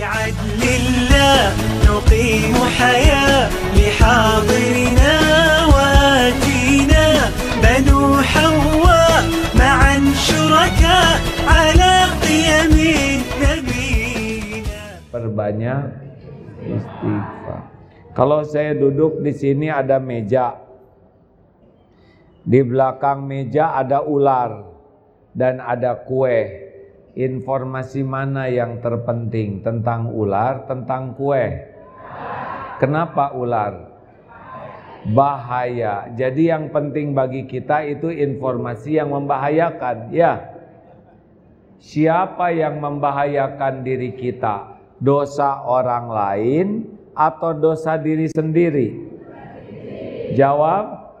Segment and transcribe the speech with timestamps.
[0.00, 1.40] بعدل الله
[1.88, 5.14] نقيم حياة لحاضرنا
[5.72, 7.06] وآتينا
[7.62, 8.02] بنو
[8.32, 9.22] حواء
[9.58, 11.14] معا شركاء
[11.48, 11.92] على
[12.24, 12.74] قيم
[13.42, 15.82] نبينا Perbanyak
[16.60, 17.60] istighfar.
[18.16, 20.56] Kalau saya duduk di sini ada meja.
[22.46, 24.64] Di belakang meja ada ular
[25.36, 26.64] dan ada kue.
[27.11, 31.43] Informasi mana yang terpenting tentang ular, tentang kue?
[32.79, 33.91] Kenapa ular?
[35.11, 36.07] Bahaya.
[36.15, 40.39] Jadi yang penting bagi kita itu informasi yang membahayakan, ya.
[41.83, 44.79] Siapa yang membahayakan diri kita?
[45.01, 46.67] Dosa orang lain
[47.11, 48.87] atau dosa diri sendiri?
[50.39, 51.11] Jawab.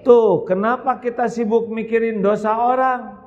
[0.00, 3.19] Tuh, kenapa kita sibuk mikirin dosa orang?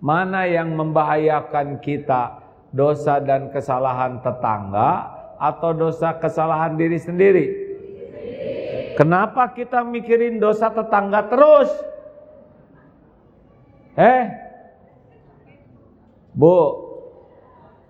[0.00, 2.40] Mana yang membahayakan kita?
[2.72, 7.46] Dosa dan kesalahan tetangga atau dosa kesalahan diri sendiri?
[8.94, 11.68] Kenapa kita mikirin dosa tetangga terus?
[13.98, 14.22] Eh?
[16.30, 16.58] Bu,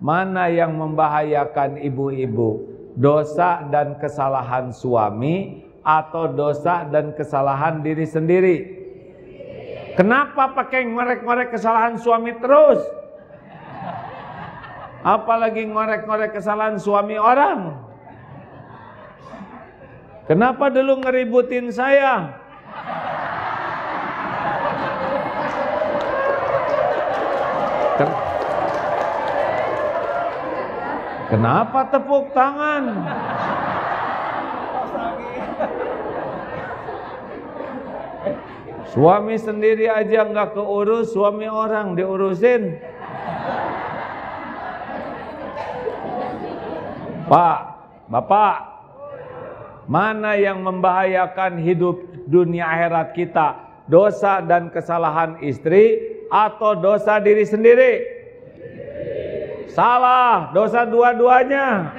[0.01, 2.65] mana yang membahayakan ibu-ibu?
[2.97, 8.80] Dosa dan kesalahan suami atau dosa dan kesalahan diri sendiri?
[9.95, 12.79] Kenapa pakai ngorek-ngorek kesalahan suami terus?
[15.01, 17.75] Apalagi ngorek-ngorek kesalahan suami orang?
[20.29, 22.37] Kenapa dulu ngeributin saya?
[27.97, 28.19] Ken-
[31.27, 32.83] Kenapa tepuk tangan?
[38.91, 42.75] Suami sendiri aja nggak keurus, suami orang diurusin.
[47.31, 47.59] Pak,
[48.11, 48.57] Bapak,
[49.87, 53.47] mana yang membahayakan hidup dunia akhirat kita?
[53.87, 57.93] Dosa dan kesalahan istri atau dosa diri sendiri?
[59.71, 61.95] Salah, dosa dua-duanya.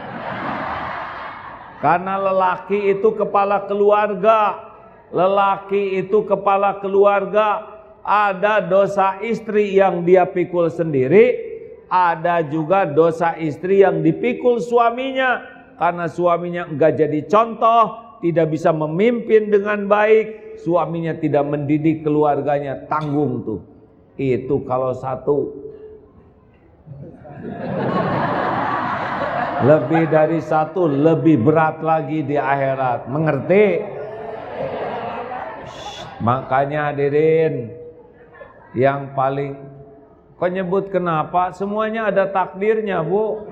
[1.80, 4.71] Karena lelaki itu kepala keluarga.
[5.12, 7.68] Lelaki itu kepala keluarga.
[8.02, 11.38] Ada dosa istri yang dia pikul sendiri,
[11.86, 15.38] ada juga dosa istri yang dipikul suaminya
[15.78, 23.46] karena suaminya enggak jadi contoh, tidak bisa memimpin dengan baik, suaminya tidak mendidik keluarganya, tanggung
[23.46, 23.60] tuh.
[24.18, 25.62] Itu kalau satu
[29.62, 33.06] lebih dari satu lebih berat lagi di akhirat.
[33.06, 33.64] Mengerti?
[36.22, 37.74] Makanya hadirin
[38.78, 39.58] yang paling
[40.38, 41.50] kau kenapa?
[41.50, 43.46] Semuanya ada takdirnya, Bu.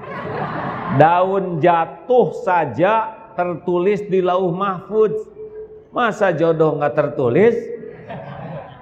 [0.99, 5.15] Daun jatuh saja tertulis di lauh mahfud.
[5.91, 7.59] Masa jodoh nggak tertulis?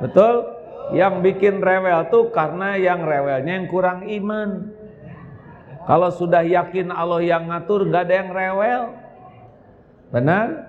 [0.04, 0.44] Betul?
[0.93, 4.72] Yang bikin rewel tuh karena yang rewelnya yang kurang iman.
[5.88, 8.82] Kalau sudah yakin Allah yang ngatur, nggak ada yang rewel.
[10.12, 10.67] Benar?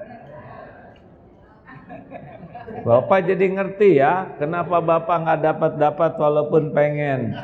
[2.79, 7.35] Bapak jadi ngerti ya, kenapa Bapak nggak dapat-dapat walaupun pengen.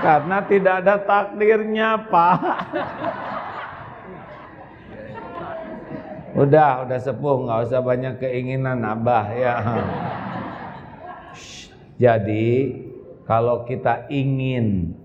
[0.00, 2.38] Karena tidak ada takdirnya, Pak.
[6.40, 9.54] Udah, udah sepuh, nggak usah banyak keinginan, Abah ya.
[12.00, 12.48] Jadi,
[13.28, 14.96] kalau kita ingin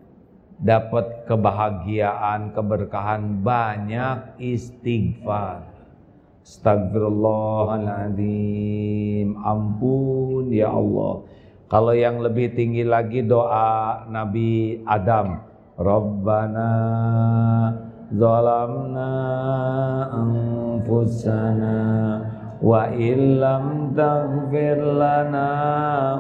[0.55, 5.74] dapat kebahagiaan, keberkahan banyak istighfar.
[6.45, 11.25] Astagfirullahaladzim Ampun ya Allah.
[11.65, 15.41] Kalau yang lebih tinggi lagi doa Nabi Adam.
[15.75, 16.71] Rabbana
[18.13, 19.09] Zalamna
[20.07, 21.75] Anfusana
[22.63, 25.51] Wa illam taghfir lana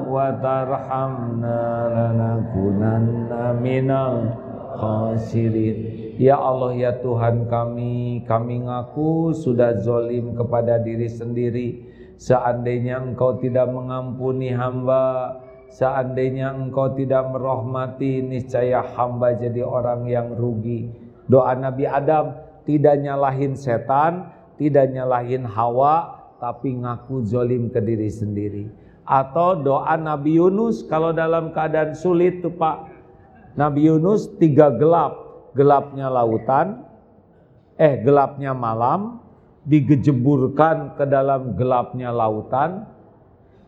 [0.03, 4.27] Wa tarhamna Lanakunanna minal
[4.75, 11.67] khasirin Ya Allah ya Tuhan kami, kami ngaku sudah zolim kepada diri sendiri.
[12.15, 15.35] Seandainya engkau tidak mengampuni hamba,
[15.67, 20.87] seandainya engkau tidak merahmati, niscaya hamba jadi orang yang rugi.
[21.27, 22.31] Doa Nabi Adam
[22.63, 28.71] tidak nyalahin setan, tidak nyalahin hawa, tapi ngaku zolim ke diri sendiri.
[29.03, 32.95] Atau doa Nabi Yunus kalau dalam keadaan sulit tuh Pak.
[33.59, 35.24] Nabi Yunus tiga gelap,
[35.55, 36.83] gelapnya lautan,
[37.79, 39.23] eh gelapnya malam,
[39.65, 42.85] digejeburkan ke dalam gelapnya lautan,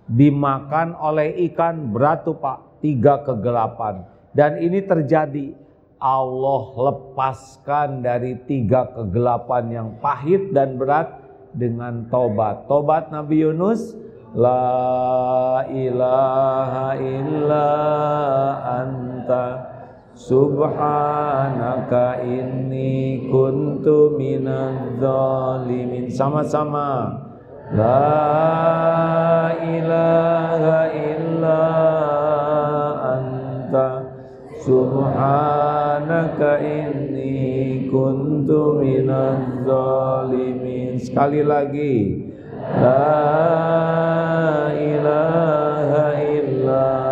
[0.06, 4.06] dimakan oleh ikan berat tuh pak, tiga kegelapan.
[4.36, 5.56] Dan ini terjadi
[5.98, 11.10] Allah lepaskan dari tiga kegelapan yang pahit dan berat
[11.58, 12.70] dengan tobat.
[12.70, 13.98] Tobat Nabi Yunus,
[14.38, 17.70] La ilaha illa
[18.62, 19.77] anta
[20.18, 26.10] subhanaka inni kuntu minadz zalimin.
[26.10, 27.22] Sama-sama.
[27.78, 31.64] La ilaha illa
[33.06, 34.10] anta
[34.66, 40.98] subhanaka inni kuntu minadz zalimin.
[40.98, 42.26] Sekali lagi.
[42.82, 43.06] La
[44.74, 47.07] ilaha illa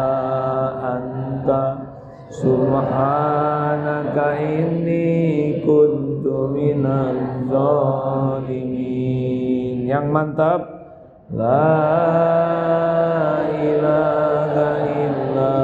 [2.46, 8.70] subhanaka inni kuntu minadz zalimin.
[9.90, 10.62] Yang mantap.
[11.34, 11.74] La
[13.50, 15.58] ilaha illa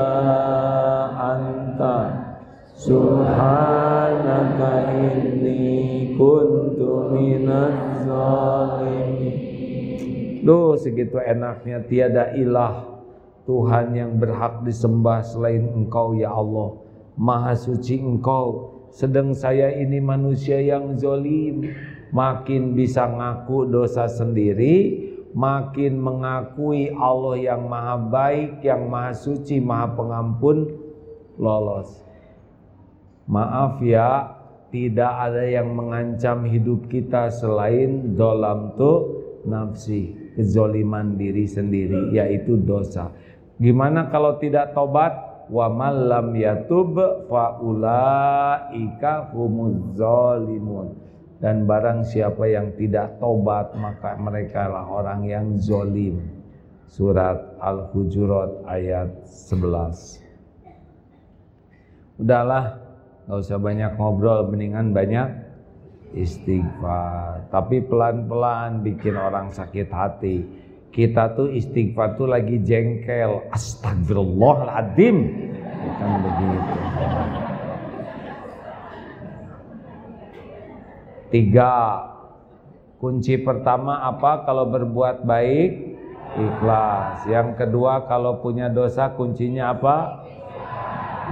[1.13, 1.97] anta.
[2.73, 9.37] Subhanaka inni kuntu minaz zalimin.
[10.41, 12.90] Duh segitu enaknya tiada ilah
[13.45, 16.77] Tuhan yang berhak disembah selain engkau ya Allah
[17.17, 21.63] Maha suci engkau Sedang saya ini manusia yang zolim
[22.11, 24.99] makin bisa ngaku dosa sendiri,
[25.31, 30.75] makin mengakui Allah yang maha baik, yang maha suci, maha pengampun,
[31.39, 32.03] lolos.
[33.31, 34.35] Maaf ya,
[34.75, 43.07] tidak ada yang mengancam hidup kita selain dolam tu nafsi, kezoliman diri sendiri, yaitu dosa.
[43.61, 45.29] Gimana kalau tidak tobat?
[45.51, 46.97] Wa malam yatub
[47.29, 50.97] faulaika humuz zalimun.
[51.37, 56.25] Dan barang siapa yang tidak tobat maka mereka lah orang yang zolim.
[56.89, 60.21] Surat Al-Hujurat ayat 11
[62.21, 62.77] udahlah
[63.25, 65.29] nggak usah banyak ngobrol mendingan banyak
[66.13, 67.49] istighfar.
[67.49, 70.45] Tapi pelan-pelan bikin orang sakit hati
[70.91, 75.17] kita tuh istighfar tuh lagi jengkel astagfirullahaladzim
[75.81, 76.75] bukan begitu
[81.31, 81.95] Tiga,
[82.99, 85.95] kunci pertama apa kalau berbuat baik?
[86.35, 87.23] Ikhlas.
[87.23, 90.27] Yang kedua kalau punya dosa kuncinya apa?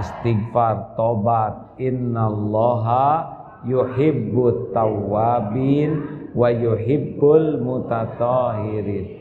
[0.00, 1.76] Istighfar, tobat.
[1.76, 3.28] Innallaha
[3.68, 6.00] yuhibbut tawabin
[6.32, 9.19] wa yuhibbul mutatahirin.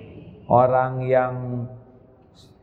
[0.50, 1.66] Orang yang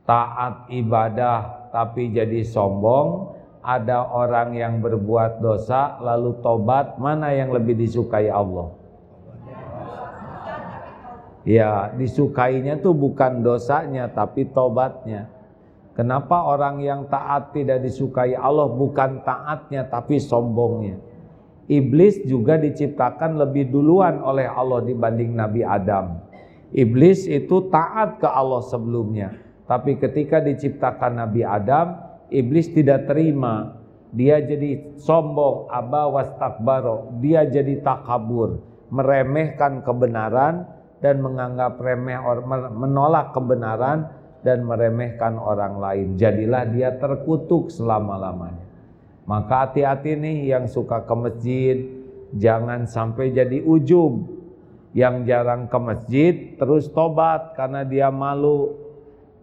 [0.03, 3.31] taat ibadah tapi jadi sombong
[3.63, 8.75] ada orang yang berbuat dosa lalu tobat, mana yang lebih disukai Allah?
[11.47, 15.31] Ya, disukainya tuh bukan dosanya tapi tobatnya.
[15.95, 20.99] Kenapa orang yang taat tidak disukai Allah bukan taatnya tapi sombongnya?
[21.71, 26.26] Iblis juga diciptakan lebih duluan oleh Allah dibanding Nabi Adam.
[26.77, 29.33] Iblis itu taat ke Allah sebelumnya,
[29.65, 31.97] tapi ketika diciptakan Nabi Adam,
[32.29, 33.81] iblis tidak terima.
[34.13, 37.17] Dia jadi sombong aba wastakbaro.
[37.25, 38.61] Dia jadi takabur
[38.93, 40.69] meremehkan kebenaran
[41.03, 42.17] dan menganggap remeh
[42.77, 44.07] menolak kebenaran
[44.47, 46.07] dan meremehkan orang lain.
[46.15, 48.63] Jadilah dia terkutuk selama-lamanya.
[49.27, 51.77] Maka hati-hati nih yang suka ke masjid
[52.39, 54.36] jangan sampai jadi ujub
[54.97, 58.73] yang jarang ke masjid terus tobat karena dia malu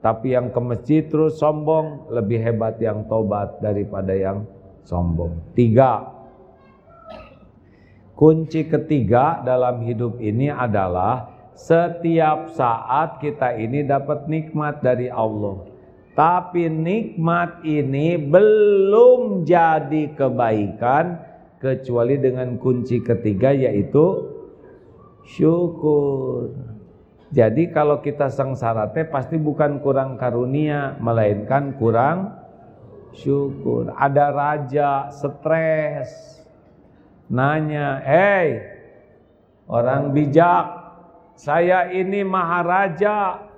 [0.01, 4.49] tapi yang ke masjid terus sombong lebih hebat yang tobat daripada yang
[4.83, 5.39] sombong.
[5.55, 6.09] Tiga,
[8.17, 15.69] kunci ketiga dalam hidup ini adalah setiap saat kita ini dapat nikmat dari Allah.
[16.17, 21.15] Tapi nikmat ini belum jadi kebaikan
[21.63, 24.32] kecuali dengan kunci ketiga yaitu
[25.27, 26.51] syukur.
[27.33, 32.29] Jadi kalau kita sengsara teh pasti bukan kurang karunia, melainkan kurang
[33.17, 33.89] syukur.
[33.97, 36.45] Ada raja stres,
[37.33, 38.61] nanya, "Hei,
[39.65, 40.65] orang bijak,
[41.33, 43.49] saya ini maharaja,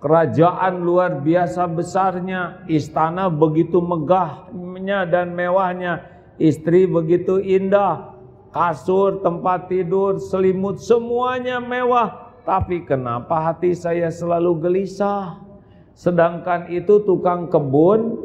[0.00, 6.04] kerajaan luar biasa besarnya, istana begitu megahnya dan mewahnya,
[6.36, 8.15] istri begitu indah,
[8.56, 15.44] kasur, tempat tidur, selimut semuanya mewah." Tapi kenapa hati saya selalu gelisah?
[15.92, 18.16] Sedangkan itu tukang kebun,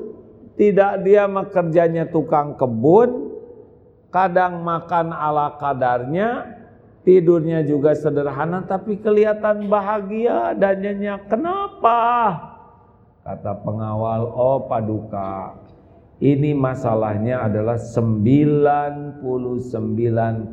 [0.56, 3.34] tidak dia kerjanya tukang kebun,
[4.14, 6.62] kadang makan ala kadarnya,
[7.02, 11.26] tidurnya juga sederhana tapi kelihatan bahagia dan nyenyak.
[11.26, 11.98] Kenapa?
[13.26, 15.56] Kata pengawal, oh paduka,
[16.22, 19.26] Ini masalahnya adalah 99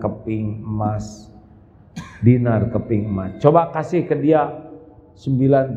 [0.01, 1.29] keping emas.
[2.25, 3.37] Dinar keping emas.
[3.37, 4.49] Coba kasih ke dia
[5.13, 5.77] 99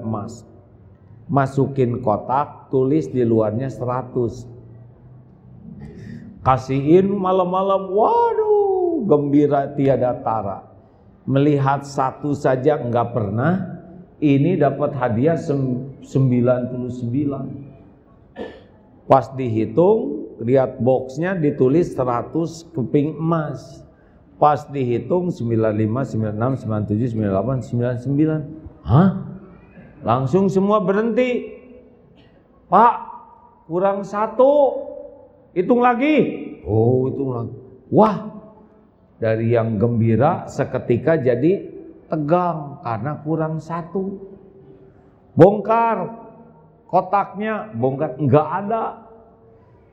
[0.00, 0.40] emas.
[1.28, 4.48] Masukin kotak, tulis di luarnya 100.
[6.40, 10.64] Kasihin malam-malam, waduh, gembira tiada tara.
[11.28, 13.84] Melihat satu saja enggak pernah,
[14.16, 17.59] ini dapat hadiah 99.
[19.10, 23.82] Pas dihitung, lihat boxnya ditulis 100 keping emas.
[24.38, 28.86] Pas dihitung 95, 96, 97, 98, 99.
[28.86, 29.10] Hah?
[30.06, 31.58] Langsung semua berhenti.
[32.70, 32.94] Pak,
[33.66, 34.78] kurang satu.
[35.58, 36.16] Hitung lagi.
[36.62, 37.54] Oh, hitung lagi.
[37.90, 38.30] Wah,
[39.18, 41.66] dari yang gembira seketika jadi
[42.06, 44.22] tegang karena kurang satu.
[45.34, 46.19] Bongkar
[46.90, 48.84] kotaknya, bongkar enggak ada.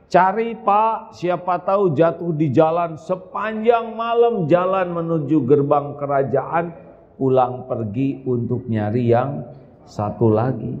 [0.08, 6.74] Cari pak, siapa tahu jatuh di jalan sepanjang malam jalan menuju gerbang kerajaan,
[7.14, 9.46] pulang pergi untuk nyari yang
[9.86, 10.74] satu lagi.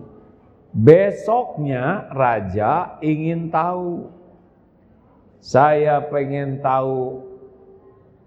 [0.72, 4.10] Besoknya raja ingin tahu.
[5.38, 7.22] Saya pengen tahu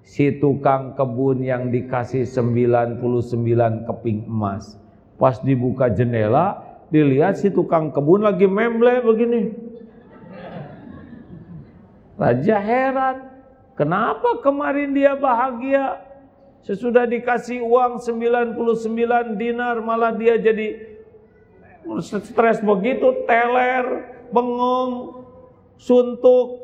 [0.05, 4.77] si tukang kebun yang dikasih 99 keping emas.
[5.17, 9.41] Pas dibuka jendela, dilihat si tukang kebun lagi memble begini.
[12.19, 13.17] Raja heran,
[13.73, 15.97] kenapa kemarin dia bahagia?
[16.61, 18.53] Sesudah dikasih uang 99
[19.41, 20.77] dinar malah dia jadi
[22.05, 25.25] stres begitu, teler, bengong,
[25.81, 26.61] suntuk.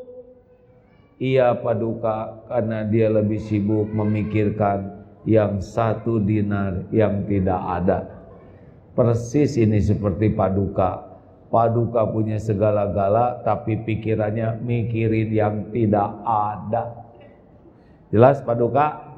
[1.18, 8.17] Iya paduka karena dia lebih sibuk memikirkan yang satu dinar yang tidak ada.
[8.98, 11.06] Persis ini seperti paduka
[11.48, 17.08] Paduka punya segala-gala tapi pikirannya mikirin yang tidak ada.
[18.12, 19.16] Jelas Paduka?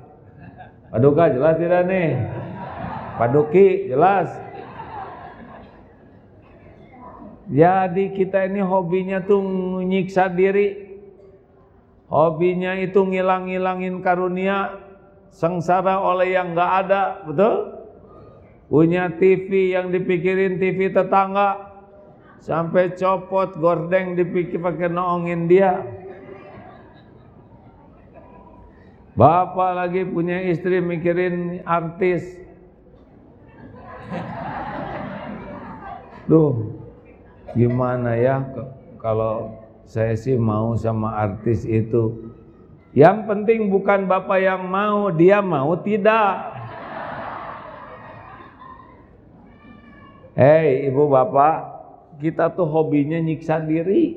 [0.94, 2.14] Paduka jelas tidak nih?
[3.18, 4.30] Paduki jelas?
[7.50, 9.42] Jadi kita ini hobinya tuh
[9.82, 10.86] nyiksa diri.
[12.06, 14.78] Hobinya itu ngilang-ngilangin karunia
[15.34, 17.79] sengsara oleh yang nggak ada, betul?
[18.70, 21.70] Punya TV yang dipikirin TV tetangga,
[22.40, 25.84] Sampai copot gordeng dipikir pakai noongin dia.
[29.12, 32.40] Bapak lagi punya istri mikirin artis.
[36.24, 36.72] Duh,
[37.52, 38.40] gimana ya
[38.96, 42.32] kalau saya sih mau sama artis itu.
[42.96, 46.49] Yang penting bukan bapak yang mau, dia mau tidak.
[50.40, 51.56] Hei ibu bapak,
[52.16, 54.16] kita tuh hobinya nyiksa diri.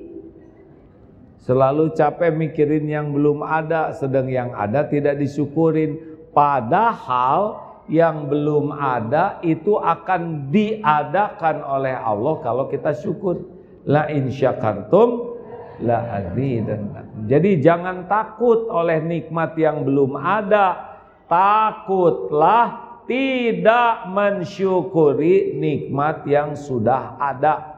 [1.44, 6.00] Selalu capek mikirin yang belum ada, sedang yang ada tidak disyukurin.
[6.32, 7.60] Padahal
[7.92, 13.44] yang belum ada itu akan diadakan oleh Allah kalau kita syukur.
[13.84, 15.36] La in syakartum
[15.84, 16.08] la
[16.40, 16.88] dan
[17.28, 20.88] Jadi jangan takut oleh nikmat yang belum ada.
[21.28, 27.74] Takutlah tidak mensyukuri nikmat yang sudah ada.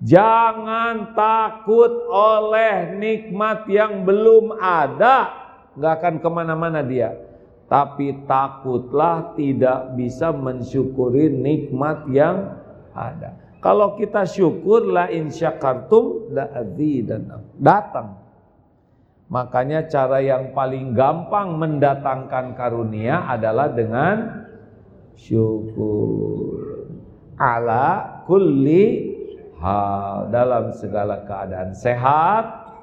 [0.00, 5.28] Jangan takut oleh nikmat yang belum ada,
[5.76, 7.16] nggak akan ke mana-mana dia.
[7.68, 12.58] Tapi takutlah tidak bisa mensyukuri nikmat yang
[12.96, 13.36] ada.
[13.60, 17.28] Kalau kita syukur la insyakartum la dan
[17.60, 18.19] datang.
[19.30, 24.42] Makanya cara yang paling gampang mendatangkan karunia adalah dengan
[25.14, 26.90] syukur.
[27.38, 29.14] Ala kulli
[29.62, 30.34] hal.
[30.34, 32.74] Dalam segala keadaan sehat.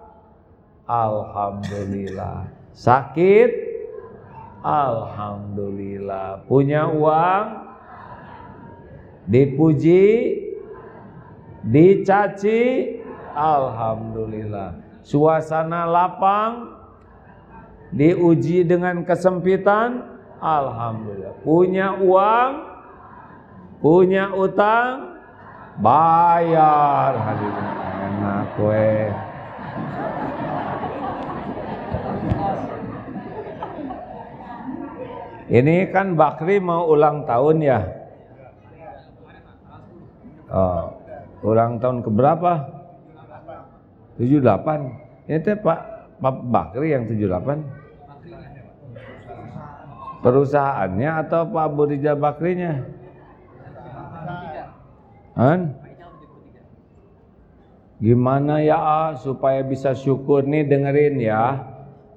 [0.87, 2.47] Alhamdulillah.
[2.71, 3.51] Sakit?
[4.63, 6.47] Alhamdulillah.
[6.47, 7.43] Punya uang?
[9.27, 10.07] Dipuji?
[11.67, 12.95] Dicaci?
[13.35, 16.75] Alhamdulillah suasana lapang
[17.95, 20.03] diuji dengan kesempitan
[20.43, 21.31] alhamdulillah.
[21.47, 22.51] Punya uang
[23.79, 25.15] punya utang
[25.79, 27.15] bayar.
[27.15, 28.91] Enak kue
[35.47, 37.79] ini kan Bakri mau ulang tahun ya?
[40.51, 40.91] Oh,
[41.47, 42.76] ulang tahun keberapa
[44.17, 45.79] 78 ini teh Pak
[46.17, 47.61] Pak Bakri yang 78
[50.25, 52.97] perusahaannya atau Pak Burija Bakrinya
[55.37, 55.77] An?
[58.01, 61.61] Gimana ya ah, supaya bisa syukur nih dengerin ya.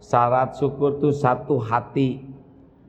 [0.00, 2.25] Syarat syukur tuh satu hati.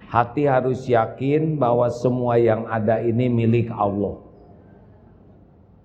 [0.07, 4.23] Hati harus yakin bahwa semua yang ada ini milik Allah.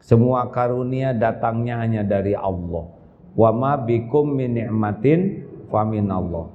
[0.03, 2.96] Semua karunia datangnya hanya dari Allah.
[3.37, 6.49] Wa ma bikum min ni'matin faminallah.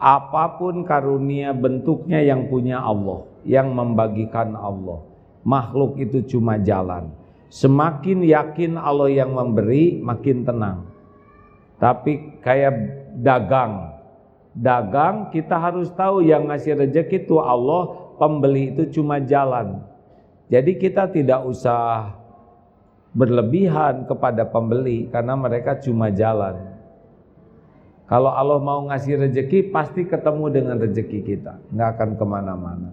[0.00, 5.04] Apa pun karunia bentuknya yang punya Allah, yang membagikan Allah.
[5.44, 7.12] Makhluk itu cuma jalan.
[7.50, 10.86] Semakin yakin Allah yang memberi, makin tenang.
[11.82, 12.72] Tapi kayak
[13.18, 13.90] dagang,
[14.54, 19.82] dagang kita harus tahu yang ngasih rezeki itu Allah, pembeli itu cuma jalan.
[20.46, 22.19] Jadi kita tidak usah
[23.10, 26.78] berlebihan kepada pembeli karena mereka cuma jalan.
[28.10, 31.62] Kalau Allah mau ngasih rezeki, pasti ketemu dengan rezeki kita.
[31.70, 32.88] Nggak akan ke mana-mana.